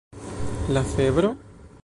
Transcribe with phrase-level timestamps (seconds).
[0.73, 1.35] La febro?